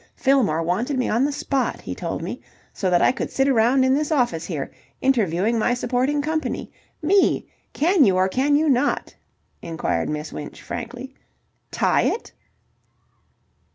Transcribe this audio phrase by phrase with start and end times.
[0.15, 2.41] Fillmore wanted me on the spot, he told me,
[2.73, 6.71] so that I could sit around in this office here, interviewing my supporting company.
[7.03, 7.45] Me!
[7.73, 9.13] Can you or can you not,"
[9.61, 11.13] inquired Miss Winch frankly,
[11.69, 12.31] "tie it?"